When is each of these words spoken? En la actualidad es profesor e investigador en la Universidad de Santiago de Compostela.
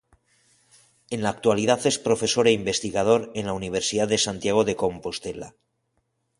En 1.11 1.21
la 1.21 1.29
actualidad 1.29 1.85
es 1.85 1.99
profesor 2.07 2.47
e 2.47 2.53
investigador 2.53 3.31
en 3.35 3.45
la 3.45 3.53
Universidad 3.53 4.07
de 4.07 4.17
Santiago 4.17 4.63
de 4.63 4.75
Compostela. 4.75 5.53